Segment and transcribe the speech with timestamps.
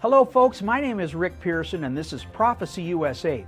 [0.00, 0.60] Hello, folks.
[0.60, 3.46] My name is Rick Pearson, and this is Prophecy USA,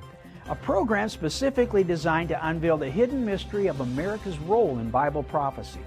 [0.49, 5.83] a program specifically designed to unveil the hidden mystery of America's role in Bible prophecy.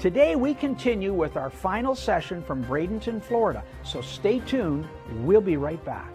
[0.00, 4.88] Today, we continue with our final session from Bradenton, Florida, so stay tuned.
[5.20, 6.12] We'll be right back.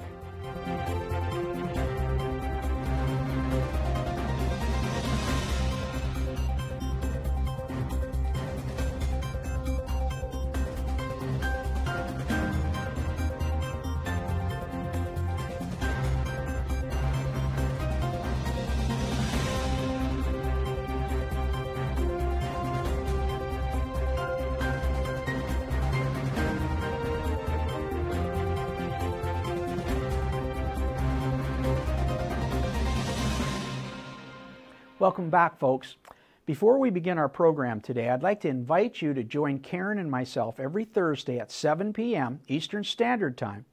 [35.11, 35.97] Welcome back, folks.
[36.45, 40.09] Before we begin our program today, I'd like to invite you to join Karen and
[40.09, 42.39] myself every Thursday at 7 p.m.
[42.47, 43.65] Eastern Standard Time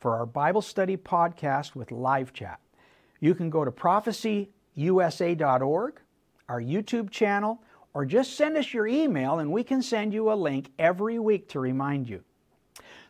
[0.00, 2.60] for our Bible study podcast with live chat.
[3.20, 6.00] You can go to prophecyusa.org,
[6.48, 10.34] our YouTube channel, or just send us your email and we can send you a
[10.34, 12.24] link every week to remind you.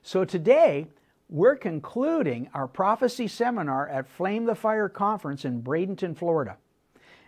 [0.03, 0.89] So today,
[1.29, 6.57] we're concluding our prophecy seminar at Flame the Fire Conference in Bradenton, Florida.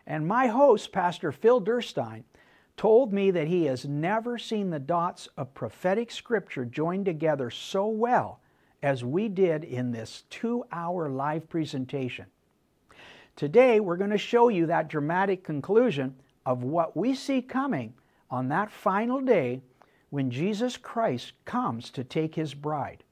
[0.08, 2.24] And my host, Pastor Phil Durstein,
[2.78, 7.86] told me that he has never seen the dots of prophetic scripture joined together so
[7.88, 8.40] well
[8.82, 12.24] as we did in this two hour live presentation.
[13.36, 17.92] Today, we're going to show you that dramatic conclusion of what we see coming
[18.30, 19.60] on that final day
[20.08, 23.04] when Jesus Christ comes to take his bride.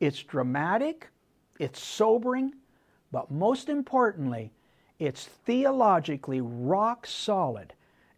[0.00, 1.10] It's dramatic,
[1.60, 2.54] it's sobering,
[3.12, 4.50] but most importantly,
[4.98, 7.72] it's theologically rock solid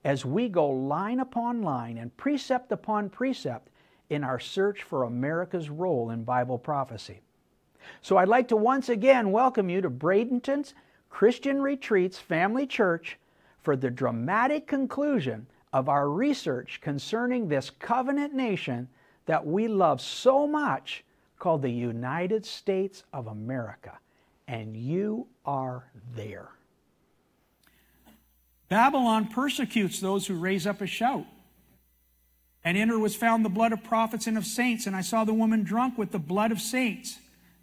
[0.04, 3.70] as we go line upon line and precept upon precept
[4.10, 7.20] in our search for America's role in Bible prophecy.
[8.02, 10.74] So I'd like to once again welcome you to Bradenton's
[11.08, 13.18] Christian Retreats Family Church
[13.62, 18.88] for the dramatic conclusion of our research concerning this covenant nation
[19.26, 21.04] that we love so much
[21.38, 23.98] called the United States of America.
[24.46, 26.55] And you are there.
[28.68, 31.26] Babylon persecutes those who raise up a shout.
[32.64, 35.24] And in her was found the blood of prophets and of saints, and I saw
[35.24, 37.18] the woman drunk with the blood of saints.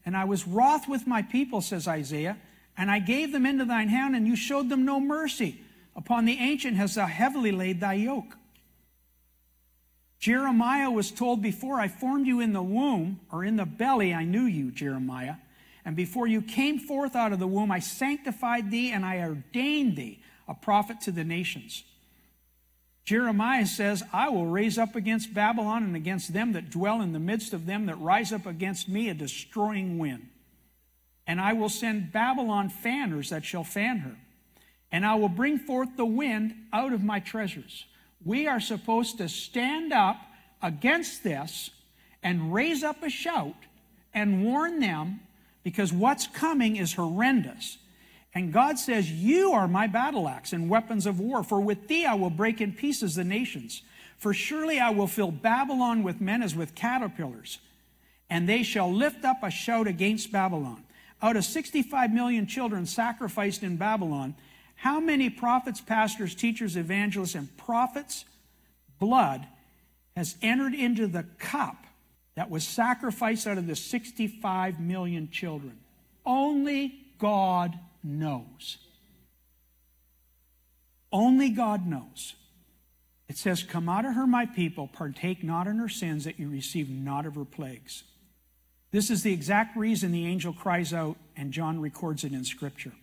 [0.06, 2.38] And I was wroth with my people, says Isaiah,
[2.78, 5.60] and I gave them into thine hand, and you showed them no mercy.
[5.96, 8.38] Upon the ancient hast thou heavily laid thy yoke.
[10.20, 14.24] Jeremiah was told, Before I formed you in the womb, or in the belly, I
[14.24, 15.36] knew you, Jeremiah.
[15.84, 19.98] And before you came forth out of the womb, I sanctified thee, and I ordained
[19.98, 20.22] thee
[20.54, 21.84] a prophet to the nations.
[23.06, 27.20] Jeremiah says, I will raise up against Babylon and against them that dwell in the
[27.20, 30.28] midst of them that rise up against me a destroying wind.
[31.28, 34.16] And I will send Babylon fanners that shall fan her.
[34.92, 37.86] And I will bring forth the wind out of my treasures.
[38.24, 40.18] We are supposed to stand up
[40.62, 41.72] against this
[42.22, 43.56] and raise up a shout
[44.14, 45.22] and warn them
[45.64, 47.80] because what's coming is horrendous.
[48.36, 52.06] And God says, You are my battle axe and weapons of war, for with thee
[52.06, 53.84] I will break in pieces the nations.
[54.18, 57.60] For surely I will fill Babylon with men as with caterpillars,
[58.30, 60.84] and they shall lift up a shout against Babylon.
[61.22, 64.36] Out of 65 million children sacrificed in Babylon,
[64.76, 68.26] how many prophets, pastors, teachers, evangelists, and prophets'
[69.00, 69.48] blood
[70.16, 71.86] has entered into the cup
[72.36, 75.78] that was sacrificed out of the 65 million children?
[76.26, 78.78] Only God knows.
[81.12, 82.36] Only God knows.
[83.30, 86.50] It says, Come out of her, my people, partake not in her sins, that you
[86.50, 88.04] receive not of her plagues.
[88.92, 92.94] This is the exact reason the angel cries out, and John records it in Scripture.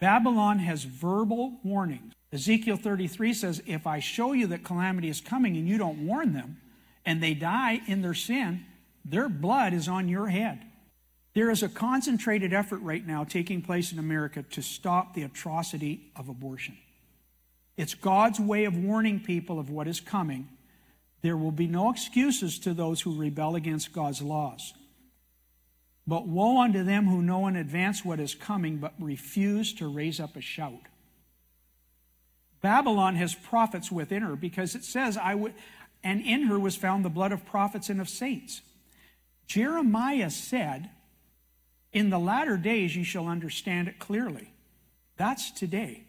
[0.00, 2.12] Babylon has verbal warnings.
[2.32, 6.34] Ezekiel 33 says, If I show you that calamity is coming and you don't warn
[6.34, 6.60] them,
[7.06, 8.66] and they die in their sin,
[9.04, 10.60] their blood is on your head.
[11.38, 16.10] There is a concentrated effort right now taking place in America to stop the atrocity
[16.16, 16.76] of abortion.
[17.76, 20.48] It's God's way of warning people of what is coming.
[21.22, 24.74] There will be no excuses to those who rebel against God's laws.
[26.08, 30.18] But woe unto them who know in advance what is coming, but refuse to raise
[30.18, 30.88] up a shout.
[32.62, 35.54] Babylon has prophets within her because it says, I would,
[36.02, 38.60] and in her was found the blood of prophets and of saints.
[39.46, 40.90] Jeremiah said,
[41.92, 44.52] in the latter days ye shall understand it clearly.
[45.16, 46.04] That's today.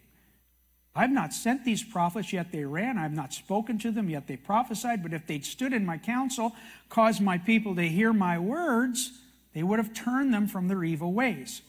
[0.94, 2.98] I've not sent these prophets, yet they ran.
[2.98, 5.02] I've not spoken to them, yet they prophesied.
[5.02, 6.54] But if they'd stood in my counsel,
[6.88, 9.12] caused my people to hear my words,
[9.52, 11.62] They would have turned them from their evil ways.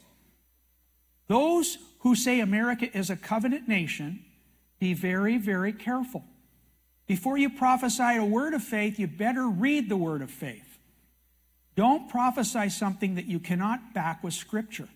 [1.28, 4.24] Those who say America is a covenant nation,
[4.80, 6.24] be very, very careful.
[7.08, 10.71] Before you prophesy a word of faith, you better read the word of faith.
[11.76, 14.90] Don't prophesy something that you cannot back with Scripture.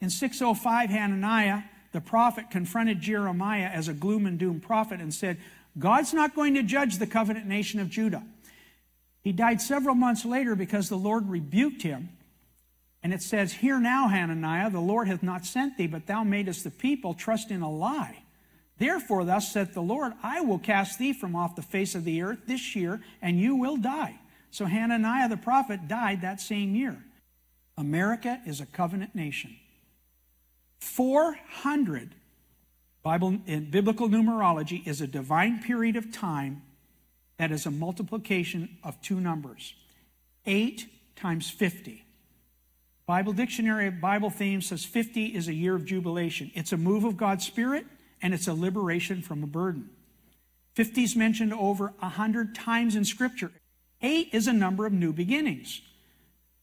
[0.00, 1.62] In 605, Hananiah,
[1.92, 5.38] the prophet, confronted Jeremiah as a gloom and doom prophet and said,
[5.78, 8.22] God's not going to judge the covenant nation of Judah.
[9.22, 12.10] He died several months later because the Lord rebuked him.
[13.02, 16.64] And it says, Hear now, Hananiah, the Lord hath not sent thee, but thou madest
[16.64, 18.22] the people trust in a lie.
[18.78, 22.22] Therefore, thus saith the Lord, I will cast thee from off the face of the
[22.22, 24.18] earth this year, and you will die.
[24.50, 27.02] So Hananiah the prophet died that same year.
[27.76, 29.56] America is a covenant nation.
[30.80, 32.14] 400
[33.02, 36.62] Bible in biblical numerology is a divine period of time
[37.38, 39.74] that is a multiplication of two numbers.
[40.44, 42.04] 8 times 50.
[43.06, 46.50] Bible Dictionary Bible Theme says 50 is a year of jubilation.
[46.54, 47.86] It's a move of God's Spirit
[48.20, 49.90] and it's a liberation from a burden.
[50.74, 53.50] 50 is mentioned over 100 times in Scripture.
[54.02, 55.80] 8 is a number of new beginnings.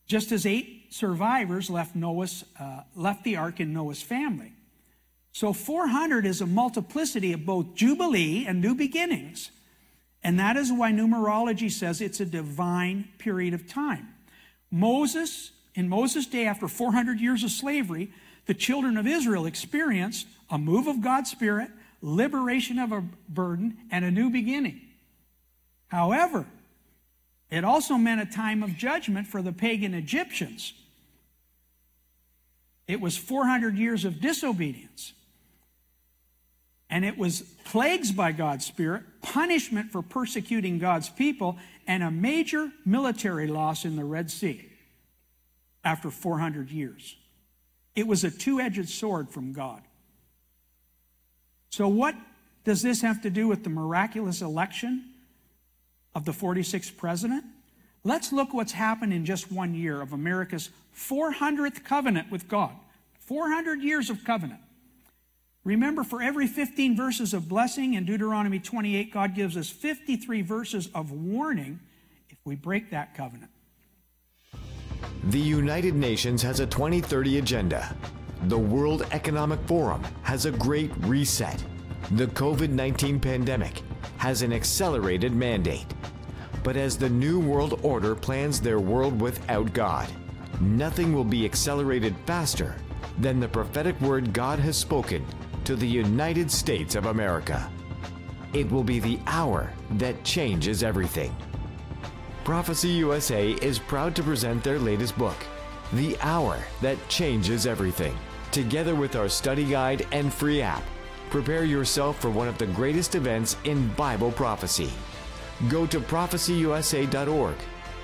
[0.07, 4.53] Just as eight survivors left, Noah's, uh, left the ark in Noah's family.
[5.31, 9.51] So 400 is a multiplicity of both Jubilee and new beginnings.
[10.23, 14.13] And that is why numerology says it's a divine period of time.
[14.71, 18.11] Moses, in Moses' day, after 400 years of slavery,
[18.45, 21.69] the children of Israel experienced a move of God's Spirit,
[22.01, 24.81] liberation of a burden, and a new beginning.
[25.87, 26.45] However,
[27.55, 30.73] it also meant a time of judgment for the pagan Egyptians.
[32.85, 35.13] It was 400 years of disobedience.
[36.89, 41.57] And it was plagues by God's Spirit, punishment for persecuting God's people,
[41.87, 44.69] and a major military loss in the Red Sea
[45.83, 47.15] after 400 years.
[47.95, 49.81] It was a two edged sword from God.
[51.69, 52.15] So, what
[52.65, 55.14] does this have to do with the miraculous election
[56.15, 57.43] of the 46th president?
[58.03, 62.71] Let's look what's happened in just one year of America's 400th covenant with God.
[63.19, 64.61] 400 years of covenant.
[65.63, 70.89] Remember, for every 15 verses of blessing in Deuteronomy 28, God gives us 53 verses
[70.93, 71.79] of warning
[72.29, 73.49] if we break that covenant.
[75.25, 77.95] The United Nations has a 2030 agenda.
[78.43, 81.63] The World Economic Forum has a great reset.
[82.11, 83.81] The COVID 19 pandemic
[84.17, 85.85] has an accelerated mandate.
[86.63, 90.09] But as the New World Order plans their world without God,
[90.59, 92.75] nothing will be accelerated faster
[93.19, 95.25] than the prophetic word God has spoken
[95.63, 97.69] to the United States of America.
[98.53, 101.35] It will be the hour that changes everything.
[102.43, 105.35] Prophecy USA is proud to present their latest book,
[105.93, 108.15] The Hour That Changes Everything.
[108.51, 110.83] Together with our study guide and free app,
[111.29, 114.91] prepare yourself for one of the greatest events in Bible prophecy.
[115.69, 117.55] Go to prophecyusa.org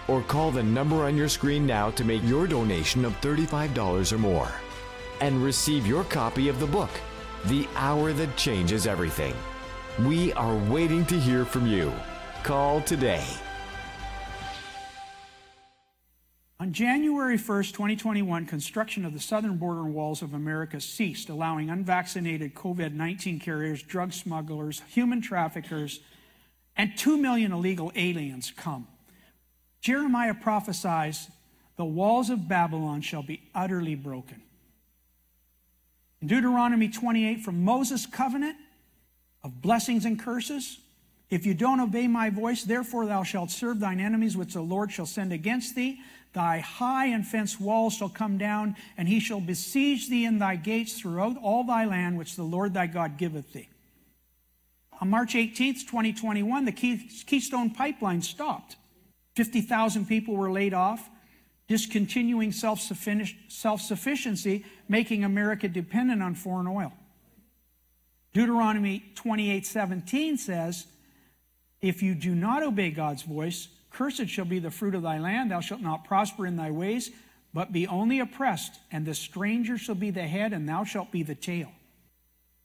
[0.08, 4.18] or call the number on your screen now to make your donation of $35 or
[4.18, 4.52] more
[5.22, 6.90] and receive your copy of the book,
[7.46, 9.36] The Hour That Changes Everything.
[10.00, 11.94] We are waiting to hear from you.
[12.44, 13.24] Call today.
[16.62, 22.54] On January 1, 2021, construction of the southern border walls of America ceased, allowing unvaccinated
[22.54, 26.02] COVID 19 carriers, drug smugglers, human traffickers,
[26.78, 28.88] and 2 million illegal aliens come.
[29.82, 31.32] Jeremiah prophesies
[31.78, 34.44] the walls of Babylon shall be utterly broken.
[36.22, 38.58] In Deuteronomy 28, from Moses' covenant
[39.44, 40.78] of blessings and curses,
[41.32, 44.92] if you don't obey my voice, therefore thou shalt serve thine enemies which the Lord
[44.92, 46.02] shall send against thee.
[46.34, 50.58] Thy high and fenced walls shall come down, and he shall besiege thee in thy
[50.58, 53.70] gates throughout all thy land which the Lord thy God giveth thee.
[55.00, 58.76] On March 18th, 2021, the Keystone Pipeline stopped.
[59.36, 61.10] 50,000 people were laid off,
[61.70, 66.92] discontinuing self sufficiency, making America dependent on foreign oil.
[68.34, 70.88] Deuteronomy 28:17 says,
[71.82, 75.52] "If you do not obey God's voice, Cursed shall be the fruit of thy land.
[75.52, 77.12] Thou shalt not prosper in thy ways,
[77.54, 78.80] but be only oppressed.
[78.92, 81.72] And the stranger shall be the head, and thou shalt be the tail.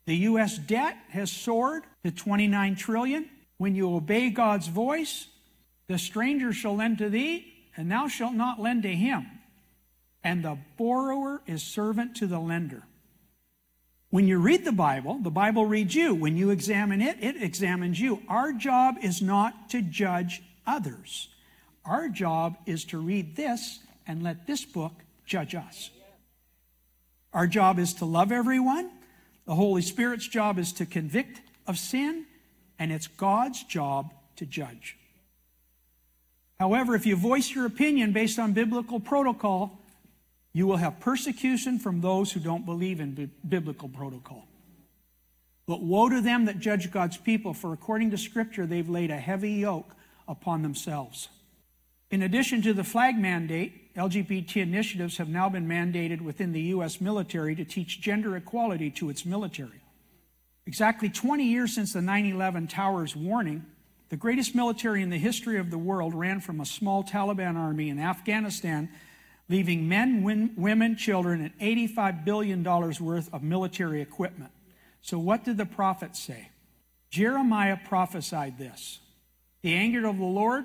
[0.07, 0.57] The U.S.
[0.57, 3.29] debt has soared to 29 trillion.
[3.59, 5.27] When you obey God's voice,
[5.89, 9.27] the stranger shall lend to thee, and thou shalt not lend to him.
[10.23, 12.85] And the borrower is servant to the lender.
[14.17, 16.15] When you read the Bible, the Bible reads you.
[16.15, 18.23] When you examine it, it examines you.
[18.31, 21.29] Our job is not to judge others.
[21.85, 24.95] Our job is to read this and let this book
[25.27, 25.91] judge us.
[27.35, 28.91] Our job is to love everyone.
[29.45, 32.25] The Holy Spirit's job is to convict of sin,
[32.79, 34.97] and it's God's job to judge.
[36.59, 39.79] However, if you voice your opinion based on biblical protocol,
[40.57, 44.49] you will have persecution from those who don't believe in bi- biblical protocol.
[45.67, 49.19] But woe to them that judge God's people, for according to Scripture, they've laid a
[49.19, 49.95] heavy yoke
[50.27, 51.29] upon themselves.
[52.11, 57.03] In addition to the flag mandate, LGBT initiatives have now been mandated within the U.S.
[57.03, 59.83] military to teach gender equality to its military.
[60.65, 63.67] Exactly 20 years since the 9 11 Towers warning,
[64.09, 67.91] the greatest military in the history of the world ran from a small Taliban army
[67.91, 68.89] in Afghanistan
[69.49, 70.23] leaving men,
[70.57, 74.51] women, children, and $85 billion worth of military equipment.
[75.03, 76.51] So, what did the prophet say?
[77.11, 79.01] Jeremiah prophesied this
[79.63, 80.65] The anger of the Lord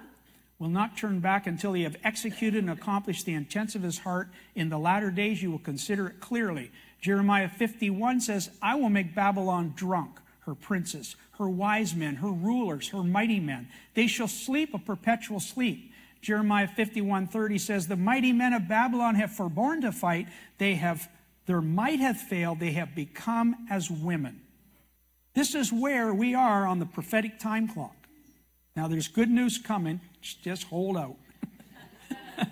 [0.58, 4.30] will not turn back until he have executed and accomplished the intents of his heart.
[4.56, 6.72] In the latter days, you will consider it clearly.
[7.02, 12.90] Jeremiah 51 says, I will make Babylon drunk, her princes, her wise men, her rulers,
[12.90, 13.70] her mighty men.
[13.96, 15.91] They shall sleep a perpetual sleep.
[16.22, 21.10] Jeremiah 51:30 says, "The mighty men of Babylon have forborne to fight; they have
[21.46, 24.42] their might hath failed; they have become as women."
[25.34, 27.96] This is where we are on the prophetic time clock.
[28.76, 31.18] Now there's good news coming, just hold out.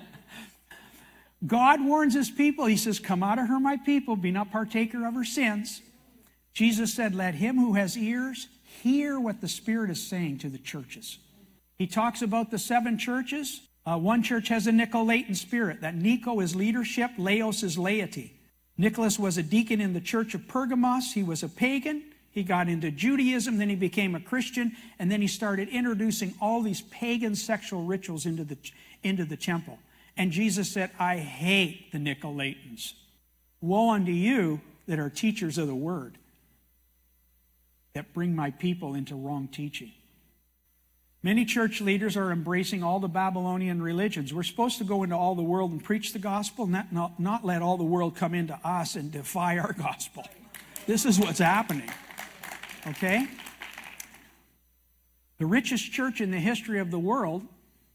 [1.45, 2.65] God warns his people.
[2.65, 5.81] He says, Come out of her, my people, be not partaker of her sins.
[6.53, 8.47] Jesus said, Let him who has ears
[8.81, 11.19] hear what the Spirit is saying to the churches.
[11.79, 13.61] He talks about the seven churches.
[13.85, 15.81] Uh, one church has a Nicolaitan spirit.
[15.81, 18.35] That Nico is leadership, Laos is laity.
[18.77, 21.13] Nicholas was a deacon in the church of Pergamos.
[21.13, 22.03] He was a pagan.
[22.31, 26.61] He got into Judaism, then he became a Christian, and then he started introducing all
[26.61, 28.57] these pagan sexual rituals into the,
[29.01, 29.79] into the temple.
[30.15, 32.93] And Jesus said, I hate the Nicolaitans.
[33.61, 36.17] Woe unto you that are teachers of the word,
[37.93, 39.91] that bring my people into wrong teaching.
[41.21, 44.33] Many church leaders are embracing all the Babylonian religions.
[44.33, 47.43] We're supposed to go into all the world and preach the gospel, not, not, not
[47.43, 50.25] let all the world come into us and defy our gospel.
[50.87, 51.91] This is what's happening.
[52.87, 53.27] Okay?
[55.39, 57.43] The richest church in the history of the world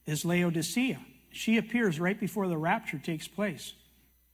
[0.06, 1.00] is Laodicea.
[1.30, 3.72] She appears right before the rapture takes place.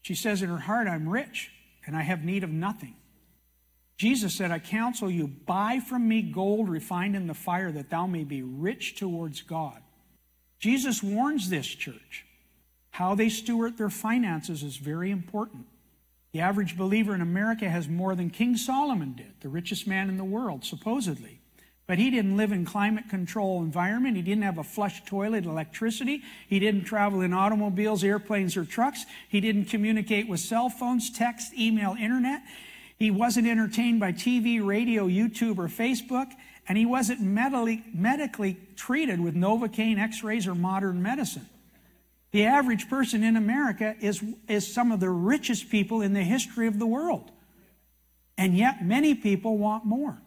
[0.02, 1.52] She says in her heart, I'm rich
[1.87, 2.97] and I have need of nothing.
[4.00, 8.07] Jesus said, I counsel you, buy from me gold refined in the fire that thou
[8.07, 9.78] may be rich towards God.
[10.59, 12.25] Jesus warns this church.
[12.92, 15.66] How they steward their finances is very important.
[16.33, 20.16] The average believer in America has more than King Solomon did, the richest man in
[20.16, 21.38] the world, supposedly.
[21.87, 24.16] But he didn't live in climate control environment.
[24.16, 26.23] He didn't have a flush toilet, electricity.
[26.49, 29.04] He didn't travel in automobiles, airplanes, or trucks.
[29.28, 32.40] He didn't communicate with cell phones, text, email, internet.
[33.00, 36.30] He wasn't entertained by TV, radio, YouTube, or Facebook,
[36.69, 41.49] and he wasn't medically, medically treated with Novocaine, x rays, or modern medicine.
[42.33, 46.66] The average person in America is, is some of the richest people in the history
[46.66, 47.30] of the world.
[48.37, 50.19] And yet, many people want more.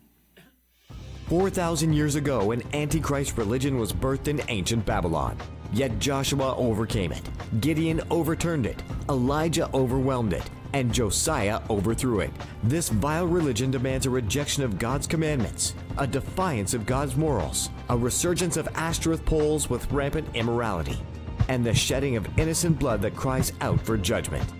[1.28, 5.38] 4,000 years ago, an Antichrist religion was birthed in ancient Babylon.
[5.72, 7.30] Yet Joshua overcame it,
[7.62, 12.32] Gideon overturned it, Elijah overwhelmed it, and Josiah overthrew it.
[12.64, 17.98] This vile religion demands a rejection of God's commandments, a defiance of God's morals, a
[17.98, 21.00] resurgence of Ashtoreth poles with rampant immorality,
[21.48, 24.52] and the shedding of innocent blood that cries out for judgment.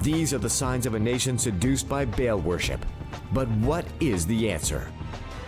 [0.00, 2.84] These are the signs of a nation seduced by Baal worship.
[3.32, 4.90] But what is the answer?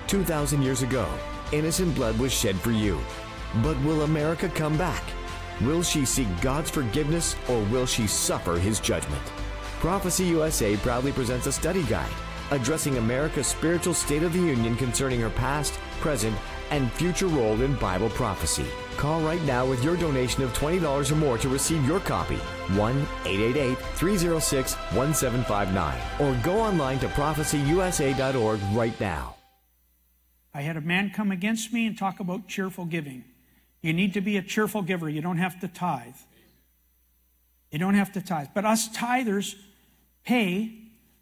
[0.07, 1.07] 2,000 years ago,
[1.53, 2.99] innocent blood was shed for you.
[3.63, 5.03] But will America come back?
[5.61, 9.23] Will she seek God's forgiveness or will she suffer his judgment?
[9.81, 12.11] Prophecy USA proudly presents a study guide
[12.51, 16.37] addressing America's spiritual state of the union concerning her past, present,
[16.71, 18.67] and future role in Bible prophecy.
[18.97, 22.37] Call right now with your donation of $20 or more to receive your copy.
[22.37, 25.99] 1 888 306 1759.
[26.21, 29.37] Or go online to prophecyusa.org right now.
[30.53, 33.25] I had a man come against me and talk about cheerful giving.
[33.81, 35.09] You need to be a cheerful giver.
[35.09, 36.17] You don't have to tithe.
[37.71, 38.49] You don't have to tithe.
[38.55, 39.55] But us tithers
[40.25, 40.75] pay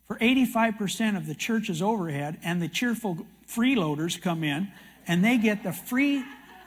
[0.06, 4.70] for 85% of the church's overhead, and the cheerful freeloaders come in
[5.06, 6.24] and they get the free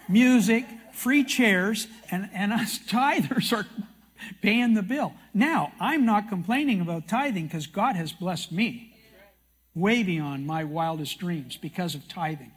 [0.07, 3.65] music, free chairs, and, and us tithers are
[4.41, 5.13] paying the bill.
[5.33, 8.93] Now, I'm not complaining about tithing because God has blessed me
[9.75, 12.51] way beyond my wildest dreams because of tithing.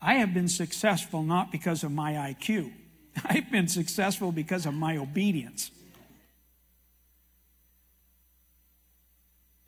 [0.00, 2.72] I have been successful not because of my IQ.
[3.24, 5.70] I've been successful because of my obedience.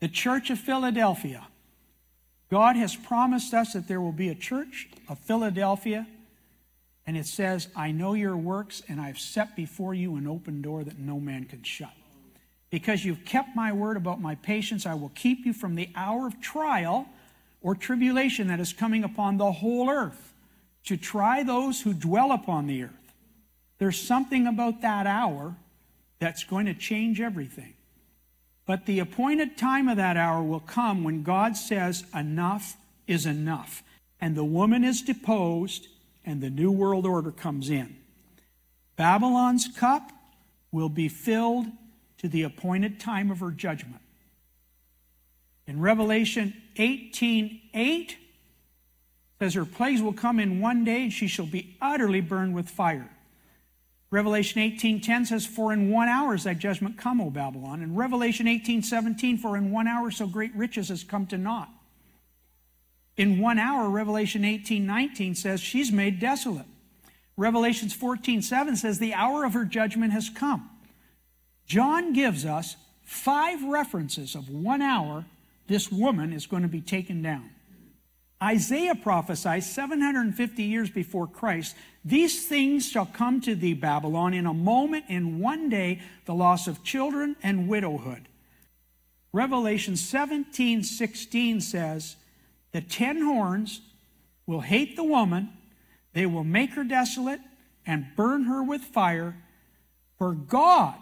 [0.01, 1.47] The church of Philadelphia.
[2.49, 6.05] God has promised us that there will be a church of Philadelphia,
[7.07, 10.83] and it says, I know your works, and I've set before you an open door
[10.83, 11.93] that no man can shut.
[12.71, 16.25] Because you've kept my word about my patience, I will keep you from the hour
[16.25, 17.07] of trial
[17.61, 20.33] or tribulation that is coming upon the whole earth
[20.85, 23.13] to try those who dwell upon the earth.
[23.77, 25.55] There's something about that hour
[26.19, 27.75] that's going to change everything.
[28.65, 32.77] But the appointed time of that hour will come when God says, Enough
[33.07, 33.83] is enough.
[34.19, 35.87] And the woman is deposed,
[36.23, 37.97] and the new world order comes in.
[38.95, 40.11] Babylon's cup
[40.71, 41.65] will be filled
[42.19, 44.01] to the appointed time of her judgment.
[45.65, 48.17] In Revelation 18 8,
[49.39, 52.69] says her plagues will come in one day and she shall be utterly burned with
[52.69, 53.09] fire.
[54.11, 57.81] Revelation 18:10 says, For in one hour is thy judgment come, O Babylon.
[57.81, 61.69] And Revelation 18:17, For in one hour so great riches has come to naught.
[63.15, 66.65] In one hour, Revelation 18:19 says, She's made desolate.
[67.37, 70.69] Revelations 14:7 says, The hour of her judgment has come.
[71.65, 75.25] John gives us five references of one hour
[75.67, 77.49] this woman is going to be taken down.
[78.41, 84.53] Isaiah prophesies 750 years before Christ, these things shall come to thee, Babylon, in a
[84.53, 88.27] moment, in one day, the loss of children and widowhood.
[89.31, 92.15] Revelation 17 16 says,
[92.71, 93.81] The ten horns
[94.47, 95.49] will hate the woman,
[96.13, 97.39] they will make her desolate
[97.85, 99.37] and burn her with fire,
[100.17, 100.97] for God,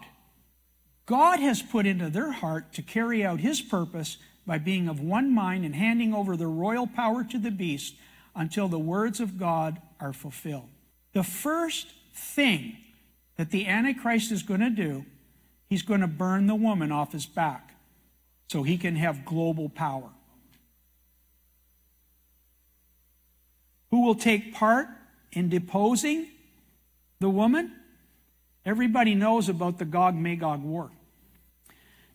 [1.06, 5.32] God has put into their heart to carry out his purpose by being of one
[5.32, 7.94] mind and handing over the royal power to the beast
[8.34, 10.68] until the words of God are fulfilled.
[11.12, 12.76] The first thing
[13.36, 15.04] that the Antichrist is going to do,
[15.68, 17.74] he's going to burn the woman off his back
[18.48, 20.10] so he can have global power.
[23.90, 24.88] Who will take part
[25.32, 26.28] in deposing
[27.18, 27.72] the woman?
[28.64, 30.90] Everybody knows about the Gog Magog war.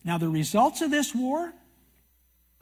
[0.04, 1.52] Now, the results of this war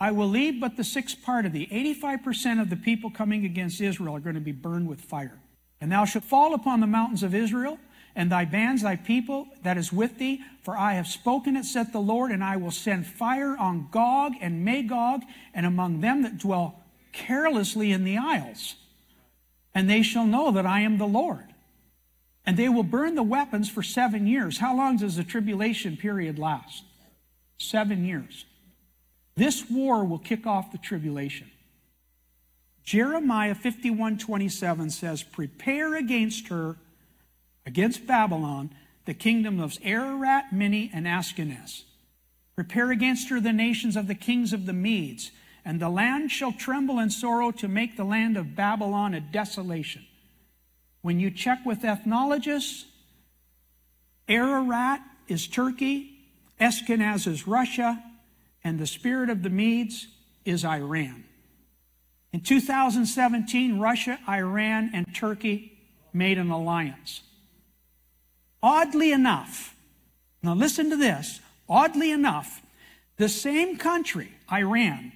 [0.05, 1.67] I will leave but the sixth part of thee.
[1.73, 5.41] 85% of the people coming against Israel are going to be burned with fire.
[5.81, 7.79] And thou shalt fall upon the mountains of Israel,
[8.15, 11.93] and thy bands, thy people that is with thee, for I have spoken it, saith
[11.93, 15.23] the Lord, and I will send fire on Gog and Magog,
[15.55, 16.83] and among them that dwell
[17.15, 18.75] carelessly in the isles.
[19.75, 21.55] And they shall know that I am the Lord.
[22.45, 24.59] And they will burn the weapons for seven years.
[24.59, 26.85] How long does the tribulation period last?
[27.57, 28.45] Seven years.
[29.37, 31.51] This war will kick off the tribulation.
[32.85, 36.77] Jeremiah 51 27 says, Prepare against her,
[37.67, 38.71] against Babylon,
[39.07, 41.85] the kingdom of Ararat, Minni, and Ashkenaz.
[42.55, 45.31] Prepare against her the nations of the kings of the Medes,
[45.65, 50.05] and the land shall tremble in sorrow to make the land of Babylon a desolation.
[51.03, 52.85] When you check with ethnologists,
[54.29, 56.19] Ararat is Turkey,
[56.61, 58.03] Ashkenaz is Russia,
[58.65, 60.09] and the spirit of the Medes
[60.45, 61.25] is Iran.
[62.33, 65.79] In 2017, Russia, Iran, and Turkey
[66.13, 67.23] made an alliance.
[68.63, 69.77] Oddly enough,
[70.43, 72.63] now listen to this, oddly enough,
[73.19, 75.13] the same country, Iran,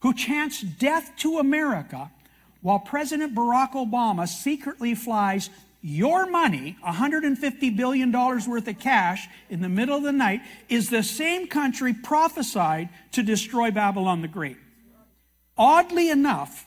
[0.00, 2.10] who chants death to America
[2.62, 5.50] while President Barack Obama secretly flies
[5.86, 11.02] your money, $150 billion worth of cash in the middle of the night, is the
[11.02, 14.56] same country prophesied to destroy Babylon the Great.
[15.58, 16.66] Oddly enough,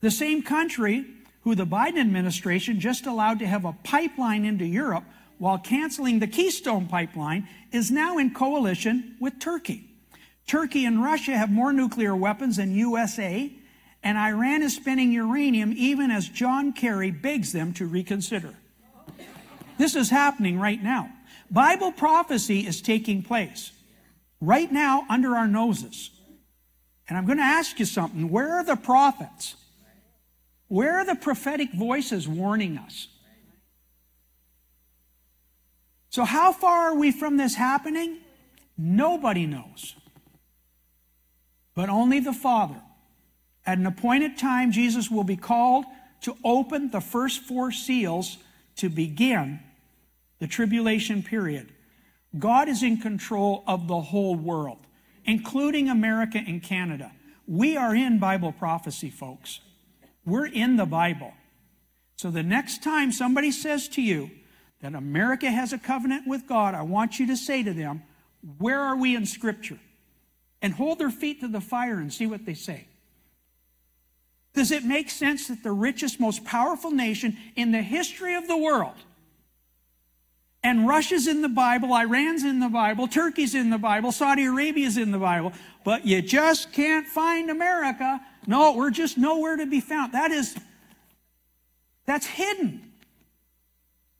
[0.00, 1.04] the same country
[1.42, 5.04] who the Biden administration just allowed to have a pipeline into Europe
[5.36, 9.84] while canceling the Keystone pipeline is now in coalition with Turkey.
[10.46, 13.52] Turkey and Russia have more nuclear weapons than USA
[14.02, 18.54] and Iran is spending uranium even as John Kerry begs them to reconsider.
[19.78, 21.10] This is happening right now.
[21.50, 23.72] Bible prophecy is taking place
[24.40, 26.10] right now under our noses.
[27.08, 28.30] And I'm going to ask you something.
[28.30, 29.56] Where are the prophets?
[30.68, 33.08] Where are the prophetic voices warning us?
[36.10, 38.18] So, how far are we from this happening?
[38.78, 39.94] Nobody knows.
[41.74, 42.80] But only the Father.
[43.66, 45.84] At an appointed time, Jesus will be called
[46.22, 48.38] to open the first four seals
[48.76, 49.60] to begin
[50.38, 51.72] the tribulation period.
[52.38, 54.78] God is in control of the whole world,
[55.24, 57.12] including America and Canada.
[57.46, 59.60] We are in Bible prophecy, folks.
[60.24, 61.32] We're in the Bible.
[62.16, 64.30] So the next time somebody says to you
[64.80, 68.02] that America has a covenant with God, I want you to say to them,
[68.58, 69.78] Where are we in Scripture?
[70.62, 72.86] and hold their feet to the fire and see what they say.
[74.52, 78.56] Does it make sense that the richest, most powerful nation in the history of the
[78.56, 78.96] world,
[80.62, 84.98] and Russia's in the Bible, Iran's in the Bible, Turkey's in the Bible, Saudi Arabia's
[84.98, 85.52] in the Bible,
[85.84, 88.20] but you just can't find America.
[88.46, 90.12] No, we're just nowhere to be found.
[90.12, 90.54] That is,
[92.04, 92.92] that's hidden.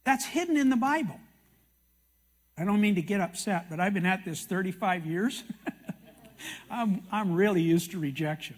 [0.04, 1.20] That's hidden in the Bible.
[2.56, 5.42] I don't mean to get upset, but I've been at this 35 years.
[6.70, 8.56] I'm, I'm really used to rejection.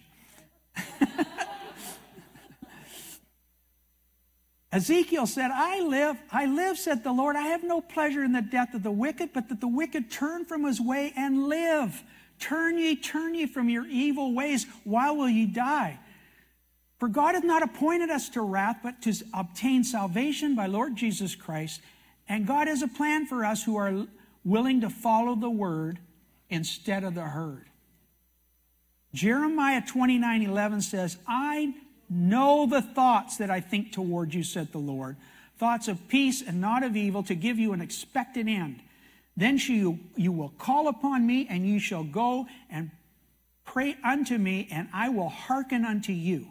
[4.73, 7.37] Ezekiel said, I live, I live, said the Lord.
[7.37, 10.47] I have no pleasure in the death of the wicked, but that the wicked turn
[10.47, 12.03] from his way and live.
[12.39, 14.67] Turn ye, turn ye from your evil ways.
[14.85, 16.01] Why will ye die?
[16.99, 21.35] For God hath not appointed us to wrath, but to obtain salvation by Lord Jesus
[21.35, 21.83] Christ.
[22.27, 24.07] And God has a plan for us who are
[24.43, 25.99] willing to follow the word
[26.49, 27.67] instead of the herd.
[29.13, 31.75] Jeremiah 29 11 says, I
[32.15, 35.17] Know the thoughts that I think toward you, said the Lord.
[35.57, 38.83] Thoughts of peace and not of evil to give you an expected end.
[39.35, 42.91] Then you, you will call upon me, and you shall go and
[43.65, 46.49] pray unto me, and I will hearken unto you.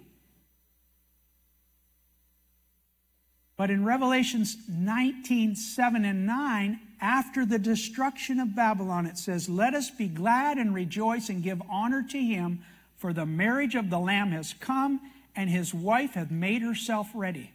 [3.55, 9.75] But in Revelations 19, 7 and 9, after the destruction of Babylon, it says, Let
[9.75, 12.63] us be glad and rejoice and give honor to him,
[12.97, 14.99] for the marriage of the Lamb has come,
[15.35, 17.51] and his wife hath made herself ready.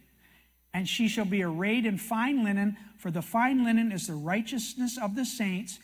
[0.73, 4.97] And she shall be arrayed in fine linen, for the fine linen is the righteousness
[4.97, 5.79] of the saints.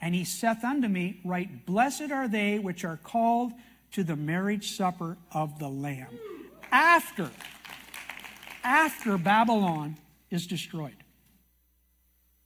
[0.00, 3.52] And he saith unto me, Write blessed are they which are called
[3.92, 6.18] to the marriage supper of the Lamb.
[6.70, 7.30] After,
[8.62, 9.96] after Babylon
[10.30, 10.96] is destroyed.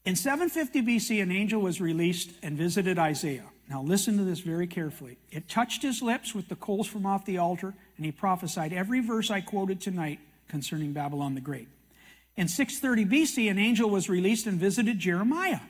[0.04, 3.50] In 750 BC, an angel was released and visited Isaiah.
[3.68, 5.18] Now, listen to this very carefully.
[5.30, 9.00] It touched his lips with the coals from off the altar, and he prophesied every
[9.00, 11.68] verse I quoted tonight concerning Babylon the Great.
[12.34, 15.60] In 630 BC, an angel was released and visited Jeremiah.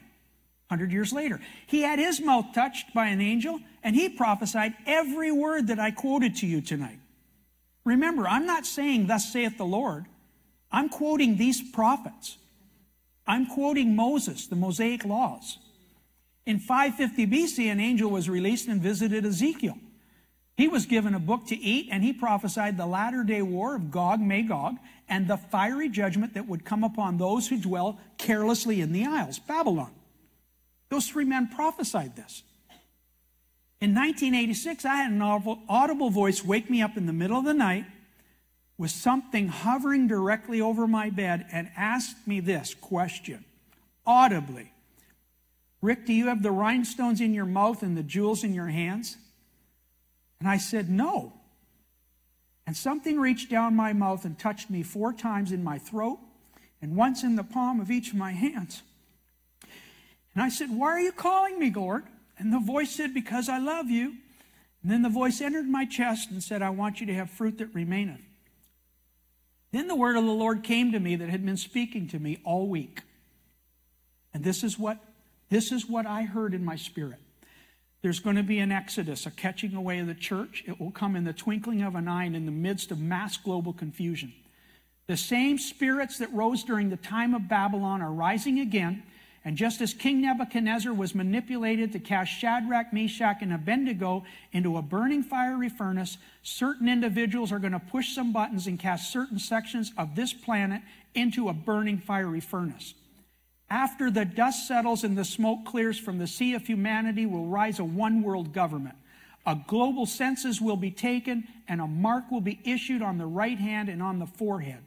[0.69, 5.33] 100 years later, he had his mouth touched by an angel, and he prophesied every
[5.33, 7.01] word that I quoted to you tonight.
[7.85, 10.07] Remember, I'm not saying, Thus saith the Lord.
[10.71, 12.37] I'm quoting these prophets.
[13.27, 15.59] I'm quoting Moses, the Mosaic laws.
[16.47, 19.79] In 550 BC, an angel was released and visited Ezekiel.
[20.57, 23.91] He was given a book to eat, and he prophesied the latter day war of
[23.91, 24.77] Gog, Magog,
[25.09, 29.39] and the fiery judgment that would come upon those who dwell carelessly in the isles,
[29.39, 29.93] Babylon.
[30.91, 32.43] Those three men prophesied this.
[33.81, 35.23] In 1986, I had an
[35.69, 37.87] audible voice wake me up in the middle of the night
[38.77, 43.45] with something hovering directly over my bed and asked me this question
[44.07, 44.73] audibly
[45.83, 49.17] Rick, do you have the rhinestones in your mouth and the jewels in your hands?
[50.40, 51.35] And I said, No.
[52.66, 56.18] And something reached down my mouth and touched me four times in my throat
[56.81, 58.83] and once in the palm of each of my hands.
[60.35, 62.05] And I said, Why are you calling me, Lord?
[62.38, 64.14] And the voice said, Because I love you.
[64.83, 67.59] And then the voice entered my chest and said, I want you to have fruit
[67.59, 68.20] that remaineth.
[69.72, 72.38] Then the word of the Lord came to me that had been speaking to me
[72.44, 73.03] all week.
[74.33, 74.98] And this is what
[75.48, 77.18] this is what I heard in my spirit.
[78.03, 80.65] There's going to be an exodus, a catching away of the church.
[80.67, 83.37] It will come in the twinkling of an eye and in the midst of mass
[83.37, 84.33] global confusion.
[85.07, 89.03] The same spirits that rose during the time of Babylon are rising again.
[89.45, 94.83] And just as King Nebuchadnezzar was manipulated to cast Shadrach, Meshach, and Abednego into a
[94.83, 99.93] burning fiery furnace, certain individuals are going to push some buttons and cast certain sections
[99.97, 100.83] of this planet
[101.15, 102.95] into a burning fiery furnace.
[103.70, 107.78] After the dust settles and the smoke clears from the sea of humanity, will rise
[107.78, 108.96] a one world government.
[109.46, 113.59] A global census will be taken, and a mark will be issued on the right
[113.59, 114.80] hand and on the forehead.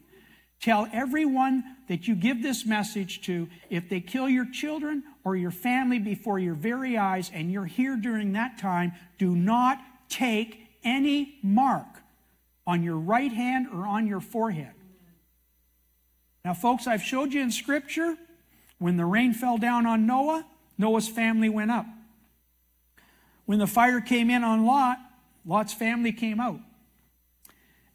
[0.62, 5.52] Tell everyone that you give this message to if they kill your children or your
[5.52, 11.40] family before your very eyes and you're here during that time, do not take any
[11.42, 11.88] mark
[12.68, 14.74] on your right hand or on your forehead.
[16.46, 18.18] Now, folks, I've showed you in Scripture
[18.84, 20.46] when the rain fell down on Noah,
[20.78, 21.86] Noah's family went up.
[23.46, 24.98] When the fire came in on Lot,
[25.46, 26.60] Lot's family came out.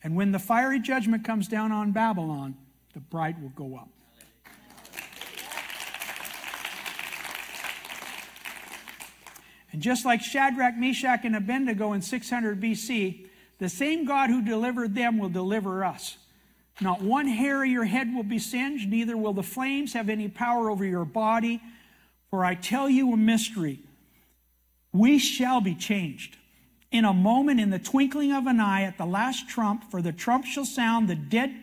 [0.03, 2.57] And when the fiery judgment comes down on Babylon,
[2.94, 3.90] the bride will go up.
[9.72, 13.27] And just like Shadrach, Meshach, and Abednego in 600 BC,
[13.59, 16.16] the same God who delivered them will deliver us.
[16.81, 20.29] Not one hair of your head will be singed, neither will the flames have any
[20.29, 21.61] power over your body.
[22.31, 23.81] For I tell you a mystery.
[24.93, 26.37] We shall be changed.
[26.91, 30.12] in a moment, in the twinkling of an eye, at the last trump, for the
[30.12, 31.55] trump shall sound, the dead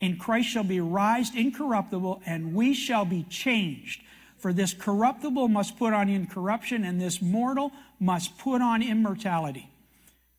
[0.00, 4.02] in Christ shall be raised incorruptible, and we shall be changed.
[4.38, 7.70] For this corruptible must put on incorruption, and this mortal
[8.00, 9.68] must put on immortality.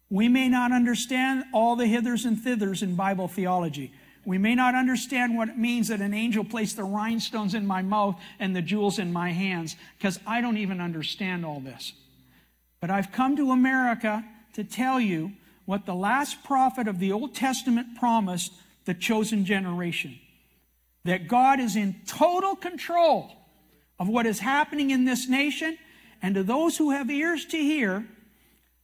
[0.09, 3.93] We may not understand all the hithers and thithers in Bible theology.
[4.25, 7.81] We may not understand what it means that an angel placed the rhinestones in my
[7.81, 11.93] mouth and the jewels in my hands, because I don't even understand all this.
[12.79, 15.33] But I've come to America to tell you
[15.65, 18.53] what the last prophet of the Old Testament promised
[18.85, 20.19] the chosen generation
[21.05, 23.31] that God is in total control
[23.99, 25.77] of what is happening in this nation.
[26.21, 28.05] And to those who have ears to hear,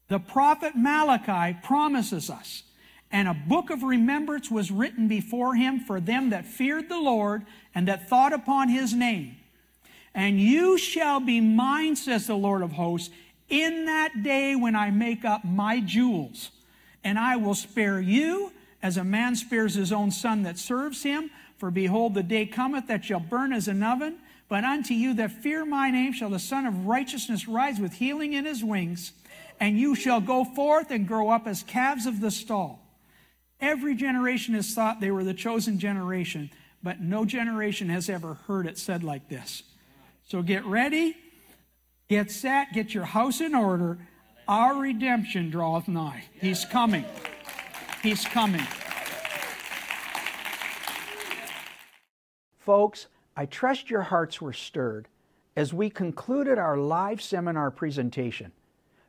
[0.10, 2.64] the prophet Malachi promises us,
[3.12, 7.46] and a book of remembrance was written before him for them that feared the Lord
[7.74, 9.38] and that thought upon his name.
[10.14, 13.10] And you shall be mine, says the Lord of hosts,
[13.48, 16.52] in that day when I make up my jewels.
[17.04, 21.32] And I will spare you as a man spares his own son that serves him.
[21.58, 24.18] For behold, the day cometh that shall burn as an oven
[24.50, 28.34] but unto you that fear my name shall the Son of Righteousness rise with healing
[28.34, 29.14] in his wings,
[29.60, 32.84] and you shall go forth and grow up as calves of the stall.
[33.62, 36.50] Every generation has thought they were the chosen generation,
[36.82, 39.64] but no generation has ever heard it said like this.
[40.24, 41.18] So get ready,
[42.08, 43.98] get set, get your house in order.
[44.48, 46.24] Our redemption draweth nigh.
[46.40, 47.06] He's coming.
[48.02, 48.66] He's coming.
[52.60, 55.08] Folks, I trust your hearts were stirred
[55.56, 58.52] as we concluded our live seminar presentation.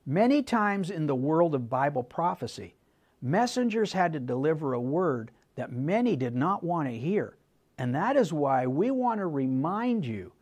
[0.05, 2.75] Many times in the world of Bible prophecy,
[3.23, 7.37] messengers had to deliver a word that many did not want to hear.
[7.79, 10.33] And that is why we want to remind you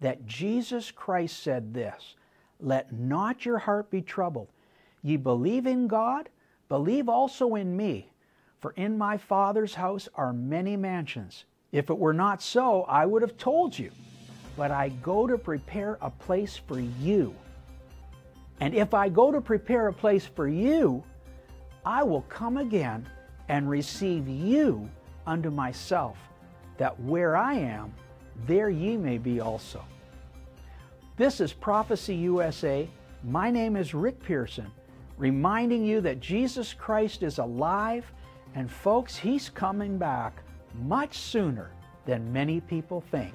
[0.00, 2.16] that Jesus Christ said this
[2.60, 4.48] Let not your heart be troubled.
[5.02, 6.28] Ye believe in God,
[6.68, 8.10] believe also in me.
[8.60, 11.44] For in my Father's house are many mansions.
[11.70, 13.92] If it were not so, I would have told you.
[14.56, 17.34] But I go to prepare a place for you.
[18.60, 21.04] And if I go to prepare a place for you,
[21.88, 23.08] I will come again
[23.48, 24.90] and receive you
[25.26, 26.18] unto myself,
[26.76, 27.94] that where I am,
[28.46, 29.82] there ye may be also.
[31.16, 32.86] This is Prophecy USA.
[33.24, 34.70] My name is Rick Pearson,
[35.16, 38.04] reminding you that Jesus Christ is alive,
[38.54, 40.42] and folks, He's coming back
[40.82, 41.70] much sooner
[42.04, 43.32] than many people think.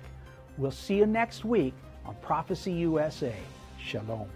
[0.60, 1.74] We'll see you next week
[2.06, 3.34] on Prophecy USA.
[3.84, 4.30] Shalom.